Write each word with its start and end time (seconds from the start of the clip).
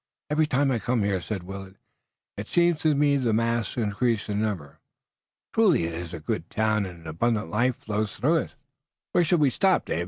"Every 0.31 0.47
time 0.47 0.71
I 0.71 0.79
come 0.79 1.03
here," 1.03 1.21
said 1.21 1.43
Willet, 1.43 1.75
"it 2.35 2.47
seems 2.47 2.79
to 2.81 2.95
me 2.95 3.17
that 3.17 3.23
the 3.23 3.33
masts 3.33 3.77
increase 3.77 4.29
in 4.29 4.41
number. 4.41 4.79
Truly 5.53 5.83
it 5.83 5.93
is 5.93 6.11
a 6.11 6.19
good 6.19 6.49
town, 6.49 6.87
and 6.87 7.01
an 7.01 7.07
abundant 7.07 7.51
life 7.51 7.75
flows 7.75 8.15
through 8.15 8.37
it." 8.37 8.55
"Where 9.11 9.23
shall 9.23 9.37
we 9.37 9.51
stop, 9.51 9.85
Dave?" 9.85 9.99